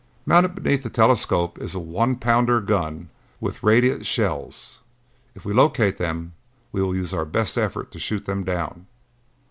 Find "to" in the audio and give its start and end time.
7.91-7.99